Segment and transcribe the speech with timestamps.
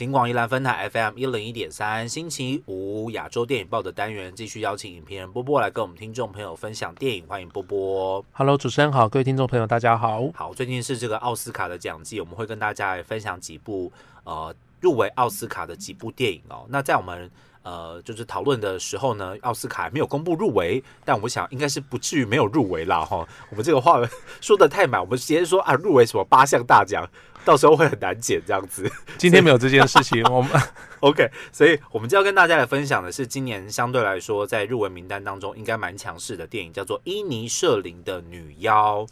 [0.00, 8.24] 金广宜兰分台 FM 一零一点三，星期五亚洲电影报的单元继续邀请影评人波波来跟我们听众朋友分享电影，欢迎波波。
[8.32, 10.26] Hello，主持人好，各位听众朋友，大家好。
[10.32, 13.92] 好，最近是这个奥斯卡的奖季，我们会跟大家来分享几部
[14.24, 16.64] 呃入围奥斯卡的几部电影哦。
[16.70, 17.30] 那在我们
[17.70, 23.26] 呃就是讨论的时候呢，奥斯卡还没有公布入围，但我想应该是不至于没有入围啦哈。
[23.50, 24.00] 我们这个话
[24.40, 27.08] 说的太满，我们直接说啊入围什么八项大奖，
[27.44, 28.90] 到时候会很难剪这样子。
[29.16, 30.50] 今天没有这件事情，我们
[31.00, 39.06] OK，所以我们就要跟大家来分享的是今年相对来说在入围名单当中应该蛮强势的电影，叫做《伊尼舍林的女妖》。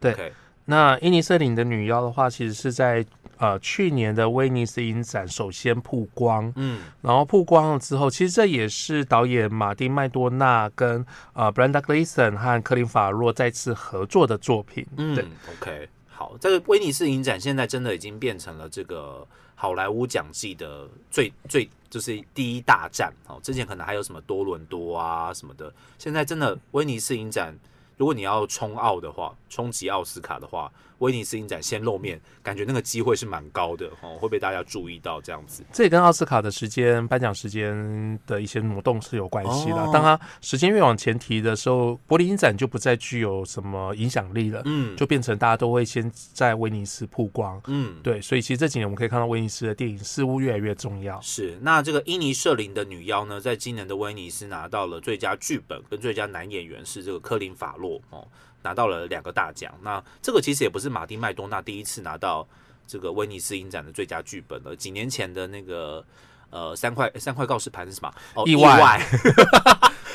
[0.00, 0.32] 对
[0.66, 3.04] 那伊尼舍林的女妖的话，其实是在
[3.38, 14.86] 呃去年的威尼斯影展首先曝光，嗯，然后曝光了之后，其实这也是导演马丁麦多纳跟呃 Brenda Gleeson 和科林法洛再次合作的作品。
[14.96, 23.12] 嗯对，，OK，好，这个威尼斯影展现在真的已经变成了这个好莱坞奖季的最最就是第一大战。
[23.26, 23.38] 哦。
[23.42, 27.56] 之前可能还有什么多伦多啊什么的，现在真的威尼斯影展，
[27.96, 35.64] 如果你要冲奥的话，冲击奥斯卡的话，威尼斯影展先露面，感觉那个机会是蛮高的哦，会被大家注意到这样子。
[35.72, 39.76] 这也跟奥斯卡的时间、颁奖时间的一些挪动是有关系的。
[39.76, 47.60] 哦当它时间越往前提的时候，柏林影展就不再具有什么影响力了，嗯，就变成大家都会先在威尼斯曝光。
[47.66, 47.96] 嗯。
[48.02, 51.20] 对，所以其实这几年我们可以看到威尼斯的电影似乎越来越重要。
[51.20, 58.26] 是，那这个伊尼舍林的女妖呢，在今年的威尼斯拿到了最佳剧本跟最佳男演员，是这个科林法洛哦，
[58.64, 59.72] 拿到了两个大奖。
[59.82, 62.44] 那这个其实也不是马丁麦多纳第一次拿到
[62.86, 66.04] 这个威尼斯影展的最佳剧本了，几年前的那个
[66.50, 68.12] 呃三块三块告示牌是什么？
[68.34, 69.00] 哦，意外。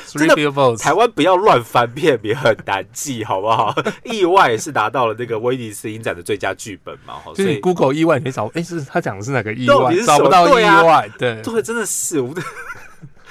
[0.06, 3.72] Three 真的台湾不要乱翻片名，很难记，好不好？
[4.02, 9.94] 意外也是拿到了那个威尼斯影展的最佳剧本嘛，所以 Google 意外，你会找，哎，是他讲的是哪个意外？
[10.04, 12.34] 找不到意对啊外，对，对，真的是我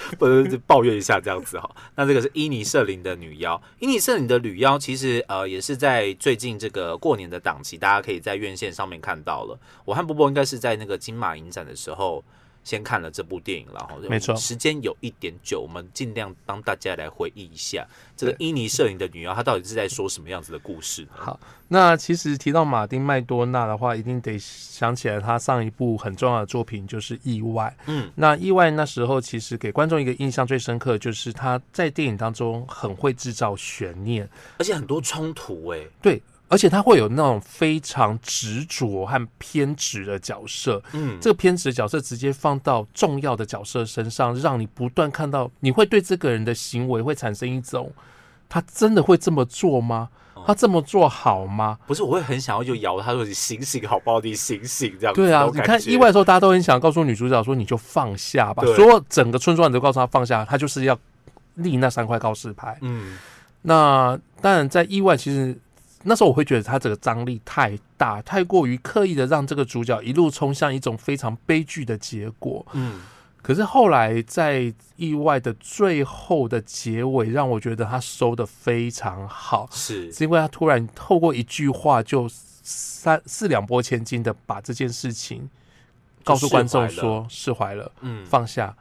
[0.17, 1.69] 不是抱怨一下这样子哈。
[1.95, 9.59] 那这个是伊尼瑟林的女妖，伊尼瑟林的女妖其实呃也是在最近这个过年的档期，大家可以在院线上面看到了。
[9.86, 12.23] 我和波波应该是在那个金马影展的时候。
[12.64, 14.36] 先看了这部电影，然后没错。
[14.36, 17.87] 时间有一点久，我们尽量帮大家来回忆一下。
[18.15, 18.45] 这个对。
[18.45, 21.09] 伊尼摄影的女妖，她到底是在说什么样子的故事呢？
[21.14, 27.73] 好，那其实提到马丁麦多纳的话，一定得想起来他上一部很重要的作品就是《意外》。
[27.87, 40.83] 嗯，那《意外》那时候其实给观众一个印象最深刻，就是他在电影当中很会制造悬念，而且很多冲突哎、对，而且他会有那种非常执着和偏执的角色。
[40.92, 47.93] 嗯，这个偏执的角色直接放到重要的角色身上，让你不断看到，你会对这个人的行为会产生一种，
[48.49, 50.09] 他真的会这么做吗？
[50.48, 51.77] 他这么做好吗？
[51.86, 54.21] 不是，我会很想要就摇他说你醒醒好不好？
[54.21, 55.14] 你醒醒这样。
[55.14, 58.64] 对啊你看意外的时候，大家都很想告诉女主角说，你就放下吧。
[58.64, 60.98] 所有整个村庄人都告诉他放下，他就是要
[61.55, 62.77] 立那三块告示牌。
[62.82, 63.17] 嗯，
[63.64, 65.55] 那当然，在意外，其实
[66.04, 72.65] 那时候我会觉得他这个张力太大，太过于刻意的让这个主角一路冲向一种非常悲剧的结果。
[72.73, 73.02] 嗯，
[73.42, 80.11] 可是后来在意外的最后的结尾，让我觉得他收的非常好，是。
[80.11, 82.30] 是因为他突然透过一句话就
[82.64, 85.49] 三四两拨千斤的把这件事情
[86.23, 88.76] 告诉观众说释怀了，嗯，放下。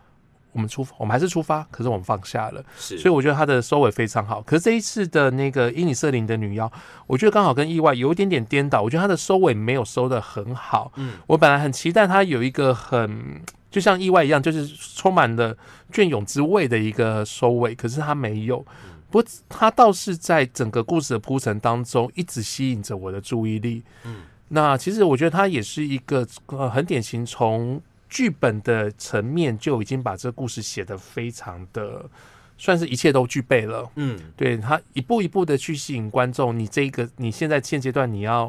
[0.52, 2.64] 我们出，我们还是出发，可是我们放下了。
[2.78, 4.40] 是，所以我觉得他的收尾非常好。
[4.42, 6.70] 可是这一次的那个伊尼瑟林的女妖，
[7.06, 8.82] 我觉得刚好跟意外有一点点颠倒。
[8.82, 10.90] 我觉得他的收尾没有收的很好。
[10.96, 15.56] 嗯，我本来很期待他有一个很就像意外一样，就是充满了
[15.92, 18.64] 隽永之味的一个收尾，可是他没有。
[19.10, 23.82] 不过他倒是在整个故事的铺陈当中，一直吸引着我的注意力。
[24.04, 27.80] 嗯，那其实我觉得他也是一个呃很典型从。
[28.08, 32.08] 剧本的层面就已经把这个故事写得非常的，
[32.56, 33.90] 算是一切都具备了。
[33.96, 38.46] 嗯，对他一步一步的去吸引观众，你这个你现在现阶段你要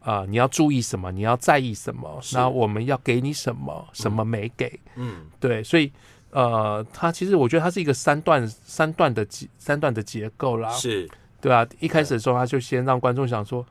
[0.00, 5.90] 啊、呃你要注意什么，你要在意什么，那我们要给你什么，什么没给，嗯，对，所以
[6.30, 11.08] 呃，它其实我觉得它是一个三段三段的结三段的结构啦，是。
[11.40, 13.66] 对啊，一开始的时候他就先让观众想说，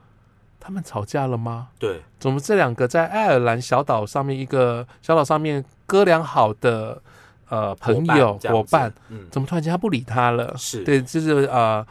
[0.63, 1.68] 他们吵架了吗？
[1.77, 7.01] 对，怎么这两个在爱尔兰小岛上面一个小岛上面哥俩好的
[7.50, 10.56] 呃朋友伙伴，，嗯，怎么突然间他不理他了？
[10.57, 11.86] 是，对，就是呃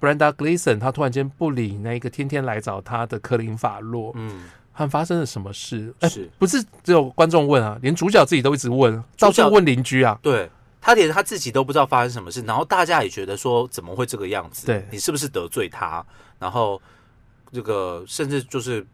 [0.00, 5.92] ，Brenda Gleason，他突然间不理那一个天天来找他的科林法洛，嗯，他们发生了什么事？
[6.00, 10.18] 哎、是不是只有观众问啊，连主角自己都一直问，到处问邻居啊。
[10.22, 10.50] 对。
[10.80, 14.64] 他连他自己都不知道发生什么事，然后大家也觉得说怎么会这个样子？
[14.64, 16.02] 对你是不是得罪他？
[16.38, 16.80] 然后
[17.52, 18.86] 这个甚至就是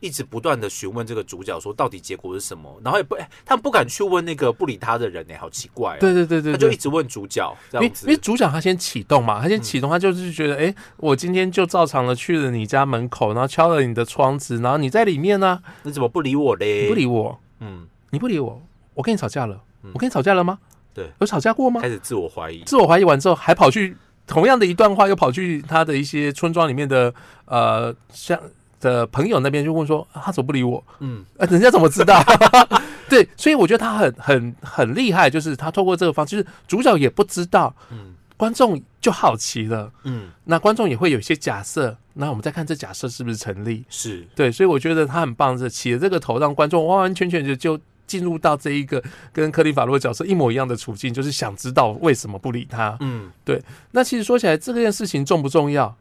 [0.00, 5.98] 一直不断的询问这个主角说到底结果是什么，然后也不，哎他们不敢去问那个不理他的人呢、好奇怪、哦。
[6.00, 8.16] 对对对他就一直问主角这因为样子因为。
[8.18, 16.82] 主角他先启动嘛，他先启动，他就是觉得，哎、我今天就照常的去了你家门口，然后敲了你的窗子，然后你在里面呢、你怎么不理我嘞？
[16.82, 18.62] 你不理我，嗯，你不理我，
[18.94, 20.58] 我跟你吵架了，嗯我跟你吵架了吗？
[20.92, 21.80] 对，有吵架过吗？
[21.80, 22.62] 开始自我怀疑。
[22.64, 27.12] 自我怀疑完之后，还跑去同样的一段话，又跑去他的一些村庄里面的
[27.46, 28.38] 呃像
[28.80, 30.82] 的朋友那边，就问说、啊他怎么不理我？
[31.00, 32.22] 嗯，呃，人家怎么知道？
[33.08, 43.82] 对，所以我觉得他很很很厉害，就是他透过这个方式，就是主角也不知道，嗯观众就好奇了，嗯，那观众也会有一些假设，那我们再看这假设是不是成立？
[43.88, 52.96] 是对，所以我觉得他很棒，是起了这个头，让观众完完全全就就进入到这一个跟克里法洛角色一模一样的处境，就是想知道为什么不理他。
[53.00, 55.96] 嗯对那其实说起来，这件事情重不重要？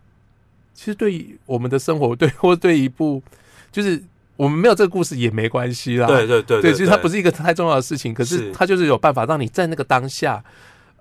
[0.73, 3.23] 其实对于我们的生活， 对或对一部，
[3.71, 4.03] 就是
[4.35, 6.05] 我们没有这个故事也没关系啦。
[6.07, 10.43] 对对对对，其实它不是是一个太重要的事情，可是是它就是有办法让你在那个当下，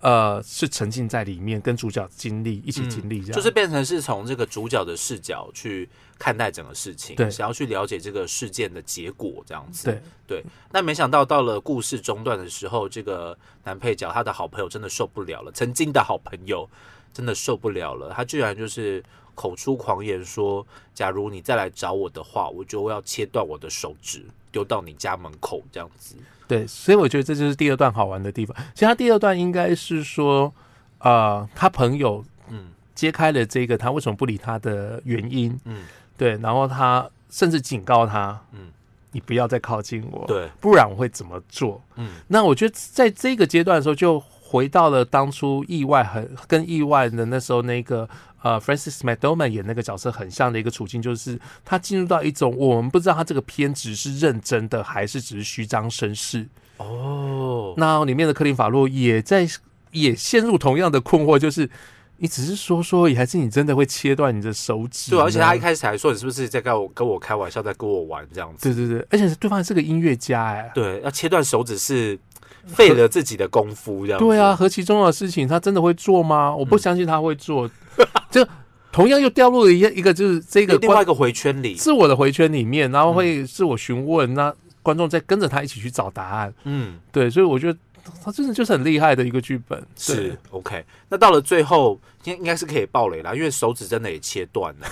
[0.05, 3.33] 呃，是沉浸在里面，跟主角经历一起经历这样。
[3.33, 9.99] 就是变成是从这个主角的视角去看待整个事情，对想要去了解这个事件的结果这样子。
[10.27, 13.35] 对，那没想到到了故事中段的时候，这个
[13.65, 16.69] 男配角他的好朋友真的受不了了，曾经的好朋友
[17.15, 19.03] 真的受不了了，他居然就是
[19.35, 25.63] 口出狂言说，假如你再来找我的话，我就要切断我的手指，丢到你家门口。
[25.71, 26.17] 这样子。
[26.47, 28.57] 对，所以我觉得这就是第二段好玩的地方。
[28.75, 30.53] 其实他第二段应该是说，
[30.99, 32.69] 呃，他朋友嗯。
[32.95, 35.83] 揭开了这个他为什么不理他的原因，嗯，
[36.17, 38.69] 对，然后他甚至警告他，嗯
[39.11, 41.83] 你不要再靠近我，对，不然我会怎么做？
[41.97, 42.09] 嗯。
[42.29, 48.09] 那我觉得在这个阶段的时候，就回到了当初意外很跟意外的那时候那个
[48.45, 56.47] 呃，Francis McDormand 演那个角色很像的一个处境，就是他进入到一种我们不知道他这个偏执是认真的还是只是虚张声势。
[56.77, 59.49] 哦，那里面的克林法洛也在
[59.93, 61.71] 也陷入同样的困惑，就是
[62.19, 65.17] 你只是说说还是你真的会切断你的手指呢？
[65.17, 68.69] 对，而且他一开始还说你是不是在跟我跟我开玩笑，在跟我玩这样子。
[68.69, 72.19] 对对对，而且对方是个音乐家哎、对，要切断手指是
[72.67, 74.19] 费了自己的功夫，这样。
[74.19, 76.55] 对啊，，何其重要的事情，他真的会做吗？
[76.55, 77.71] 我不嗯相信他会做。
[78.31, 78.47] 就
[78.91, 86.55] 同样又掉入了一个一个就是这个观另外一个回圈里，自我的回圈里面，然后会自我询问，那观众再跟着他一起去找答案。
[86.65, 87.79] 嗯，对，所以我觉得
[88.25, 89.85] 他真的就是很厉害的一个剧本。
[89.97, 90.85] 是 OK。
[91.09, 94.87] 那到了最后，应应该是可以爆雷啦，因为手指真的也切断了，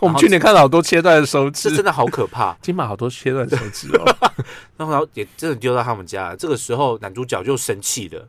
[0.00, 2.54] 我们去年看了好多切断的手指，这真的好可怕。
[2.62, 4.34] 金马好多切断的手指哦。
[4.76, 6.34] 然后也真的丢到他们家。
[6.34, 8.26] 这个时候，男主角就生气了，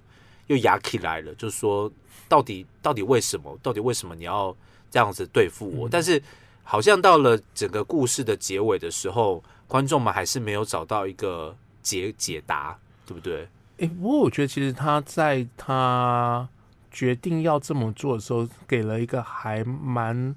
[0.48, 1.90] 又牙起来了，就说
[2.28, 3.58] ：“到底到底为什么？
[3.64, 4.56] 到底为什么你要
[4.92, 6.22] 这样子对付我？”但是
[6.64, 13.48] 好像到了整个故事的结尾的时候，观众们还是没有找到一个解解答，对不对？
[13.78, 16.48] 诶，不过我觉得其实他在他
[16.92, 20.36] 决定要这么做的时候，给了一个还蛮。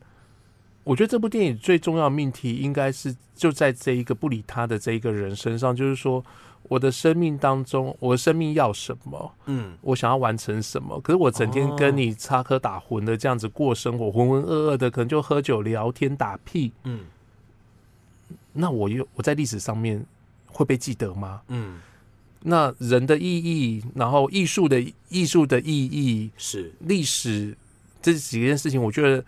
[0.84, 6.25] 我觉得这部电影最重要的命题应该是就在这一个不理他的这一个人身上，就是说
[6.69, 11.00] 我的生命当中，我的生命要什么，嗯，我想要完成什么。
[11.00, 16.70] 可是我整天跟你插科打诨的这样子过生活，浑浑噩噩的，可能就喝酒聊天打屁。
[16.84, 17.00] 嗯
[18.52, 20.04] 那我又我在历史上面
[20.46, 21.42] 会被记得吗？
[21.48, 21.80] 嗯，
[22.40, 27.56] 那人的意义，然后艺术的艺术的意义，是历史
[28.00, 29.25] 这几件事情，我觉得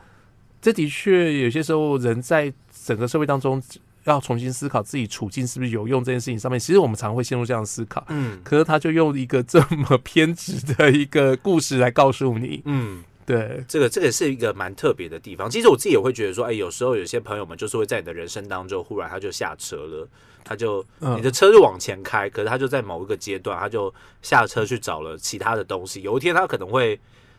[0.61, 2.53] 这的确有些时候人在
[2.85, 3.63] 整个社会当中
[4.05, 8.05] 要重新思考自己处境是不是有用这件事情上面，其实我们常会陷入这样的思考。
[8.09, 13.05] 嗯可是他就用一个这么 偏执的一个故事来告诉你，嗯。
[13.27, 15.51] 对这个这个是一个蛮特别的地方。
[15.51, 20.09] 其实我自己也会觉得说，哎，有时候有些朋友们就是会在你的人生当中，忽然他就下车了，
[20.45, 26.03] 他就嗯你的车就往前开，可是他就在某一个阶段，他就下车去找了其他的东西。
[26.03, 26.97] 有一天他可能会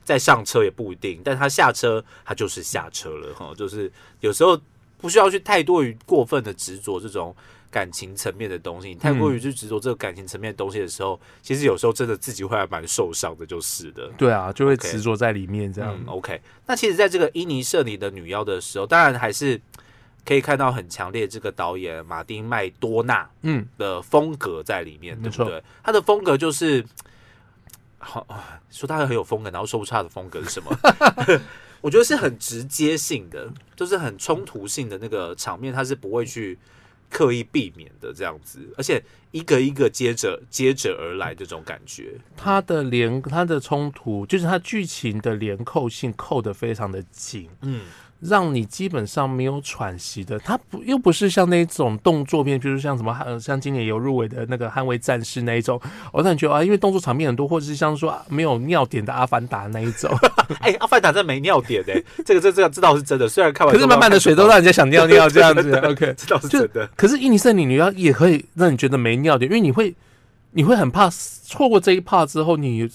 [0.07, 4.59] 再上车也不一定，但他下车他就是下车了哈，就是有时候
[4.97, 7.35] 不需要去太多于过分的执着这种。
[7.69, 14.07] 感情层面的东西，你太过于去执着这个感情层面的东西的时候，其实有时候真的自己会还蛮受伤的，就是的。
[14.17, 15.93] 对啊，就会执着在里面这样。
[15.99, 16.41] 嗯，OK。
[16.65, 19.59] 那其实，在这个伊尼舍里的女妖的时候，当然还是
[20.25, 25.61] 可以看到很强烈这个导演马丁麦多纳嗯，的风格在里面，对不对？
[25.83, 26.83] 他的风格就是，
[27.99, 30.71] 好啊说他很有风格，然后说不出他的风格是什么。
[31.81, 36.57] 我觉得是很直接性的，就是很冲突性的那个场面，他是不会去
[37.09, 42.15] 刻意避免的这样子，而且一个一个接着接着而来这种感觉。
[42.35, 47.49] 他的连他的冲突，就是他剧情的连扣性扣的非常的紧。
[47.61, 47.81] 嗯
[48.19, 50.39] 让你基本上没有喘息的。
[50.39, 55.79] 它不又不是像那种动作片，比如像什么呃，像今年有入围的那个《捍卫战士》那一种，
[56.11, 60.11] 我感觉啊，因为动作场面很多，或者是像说、啊没有尿点的《阿凡达》那一种，
[60.61, 63.27] 哎、阿凡达真没尿点哎、这个这这个这倒是真的。
[63.27, 65.73] 虽然看完可是满满的水都让人家想尿尿这样子。
[65.85, 66.87] OK，这倒是真的。
[66.95, 69.95] 可是印尼圣女你要也可以让你觉得没尿点，因为你会
[70.51, 72.89] 你会很怕错过这一 part 之后，你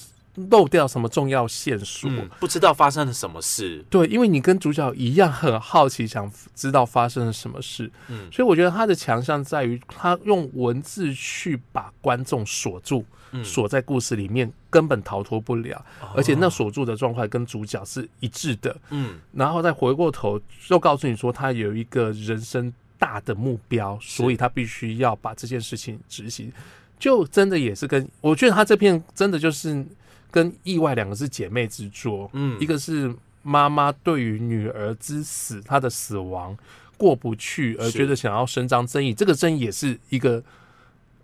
[0.51, 2.11] 漏掉什么重要线索。
[2.11, 3.85] 嗯，不知道发生了什么事。
[3.91, 8.31] 对，因为你跟主角一样很好奇，想知道发生了什么事，嗯。
[8.33, 13.45] 所以我觉得他的强项在于他用文字去把观众锁住，嗯。
[13.45, 15.85] 锁在故事里面，根本逃脱不了，
[16.15, 19.19] 而且那锁住的状况跟主角是一致的，嗯。
[19.33, 26.51] 然后再回过头又告诉你说他有一个人生大的目标，所以他必须要把这件事情执行，
[26.99, 29.85] 就真的也是跟我觉得他这片真的就是
[30.33, 36.57] 跟意外两个是姐妹之作，嗯一个是妈妈对于女儿之死，她的死亡
[36.97, 39.15] 过不去，而是觉得想要伸张正义。
[39.15, 40.43] 这个正义也是一个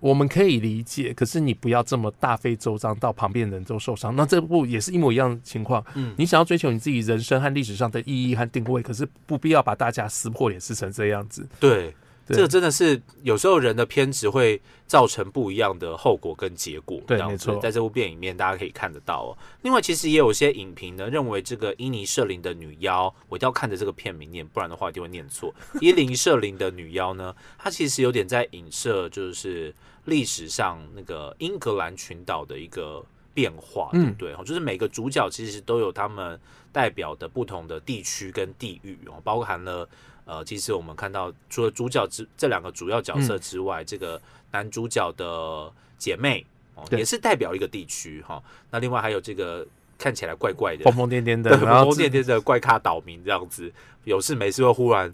[0.00, 4.14] 我们可以理解，可是你不要这么大费周章到旁边人都受伤。
[4.14, 5.84] 那这部也是一模一样的情况。
[5.94, 11.48] 嗯你想要追求你自己人生和历史上的意义和定位，可是不必要把大家撕破脸撕成这样子。
[11.58, 11.94] 对，对
[12.34, 17.00] 这个真的是有时候人的偏执会造成不一样的后果跟结果。
[17.06, 19.38] 对没错在这部电影里面大家可以看得到哦。
[19.62, 25.54] 另外，其实也有些影评呢认为这个伊尼舍林的女妖，我一定要看着这个片名念，不然的话一定会念错。
[25.80, 33.04] 伊林舍林的女妖呢，它其实有点在影射就是历史上那个英格兰群岛的一个
[33.34, 34.32] 变化，对嗯不对？
[34.34, 36.38] 哦，就是每个主角其实都有他们
[36.72, 39.88] 代表的不同的地区跟地域哦，包含了
[40.28, 44.20] 呃，其实我们看到除了主角之这两个主要角色之外，这个
[44.52, 46.44] 男主角的姐妹
[46.74, 49.66] 哦，也是代表一个地区哈、那另外还有这个
[49.96, 53.72] 看起来怪怪的疯疯癫癫的，， 疯疯癫癫的怪咖岛民这样子，
[54.04, 55.12] 有事没事会忽然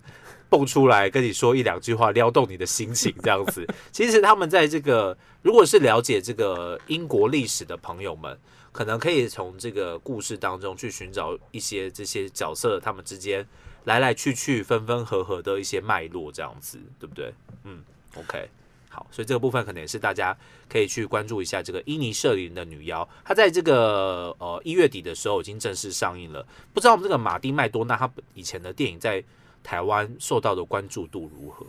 [0.50, 3.64] 蹦出来跟你说一两句话，撩动你的心情这样子。
[3.92, 8.37] 其实他们在这个，如果是了解这个英国历史的朋友们，
[8.73, 13.47] 可能可以从这个故事当中去寻找一些这些角色他们之间
[13.85, 17.33] 来来去去、分分合合的一些脉络，这样子，对不对？
[17.64, 17.83] 嗯
[18.17, 18.49] ，OK。
[18.88, 20.37] 好，所以这个部分可能也是大家
[20.69, 26.47] 可以去关注一下这个伊尼舍林的女妖，她在这个呃一月底的时候已经正式上映了。
[26.73, 29.23] 不知道我们这个马丁麦多纳他以前的电影在
[29.64, 31.67] 台湾受到的关注度如何？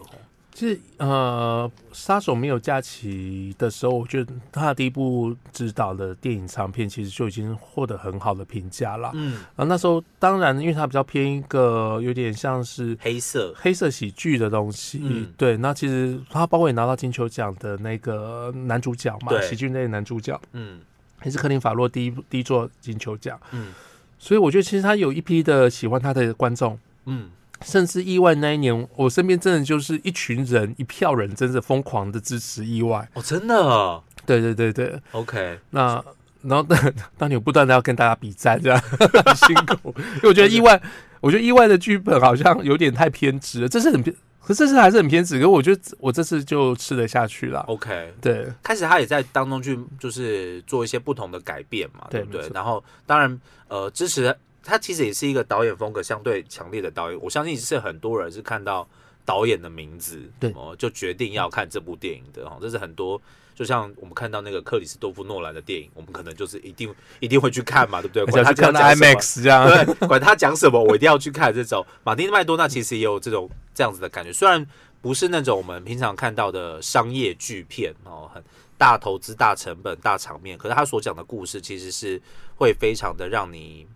[0.56, 9.12] 哦其实呃，杀手没有假期的时候，我觉得他的第一部执导的电影长片其实就已经获得很好的评价了。
[9.16, 15.58] 嗯，啊，那时候当然，因为它比较偏一个有点像是黑色，黑色喜剧的东西，嗯对。
[15.58, 20.80] 那其实他包括也拿到金球奖的那个男主角嘛，喜剧类的男主角，嗯
[21.26, 23.38] 也是克林法洛第一第一座金球奖。
[23.52, 23.74] 嗯
[24.18, 27.30] 所以我觉得其实他有一批的喜欢他的观众，嗯，
[27.64, 33.08] 甚至意外那一年，我身边真的就是一群人，一票人，真的疯狂的支持意外。
[33.14, 36.04] 哦，真的对对对对，，OK，那
[36.42, 39.94] 然后 当当你不断的要跟大家比战，这样 很辛苦。
[39.98, 40.80] 因为我觉得意外，
[41.22, 45.36] 我觉得意外的剧本好像有点太偏执了，这是很偏，可是这次还是很偏执。
[45.36, 47.62] 可是我觉得我这次就吃得下去了。
[47.62, 52.48] OK，对开始他也在当中去就是做一些不同的改变嘛，对不对？
[52.54, 54.36] 然后当然呃支持
[54.66, 58.86] 他其实也是一个导演风格相对强烈的导演，我相信是很多人是看到
[59.24, 63.22] 导演的名字，对哦、就决定要看这部电影的哦，这是很多。
[63.54, 68.26] 就像我们看到那个克里斯多夫诺兰的电影，我们可能就是一定一定会去看嘛，对不对？
[68.26, 69.66] 管他看 IMAX 这样。
[69.66, 71.86] 对，管他讲什么，我一定要去看这种。
[72.04, 74.68] 马丁麦多纳其实也有这种这样子的感觉，虽然
[75.02, 78.44] 不是那种我们平常看到的商业巨片哦，很
[78.78, 82.22] 大投资、大成本、大场面，可是他所讲的故事其实是
[82.58, 83.88] 会非常的让你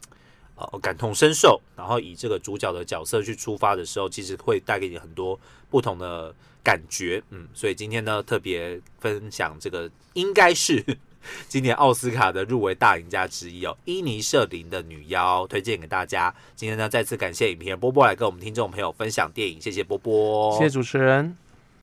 [0.71, 5.39] 呃感同身受，然后以这个主角的角色去出发的时候，其实会带给你很多
[5.69, 7.21] 不同的感觉。
[7.29, 10.83] 嗯，所以今天呢，特别分享这个应该是。
[11.49, 16.33] 今年奥斯卡的入围大赢家之一哦，伊尼舍林的女妖推荐给大家。
[16.55, 21.48] 今天呢，再次感谢影片波波来跟我们听众朋友分享电影，谢谢波波，谢谢主持人。